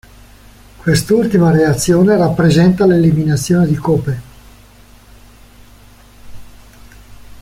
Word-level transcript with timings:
Quest'ultima 0.79 1.51
reazione 1.51 2.17
rappresenta 2.17 2.87
l'eliminazione 2.87 3.67
di 3.67 3.75
Cope. 3.75 4.21